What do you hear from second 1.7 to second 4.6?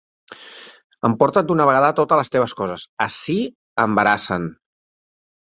vegada totes les teves coses: ací embarassen.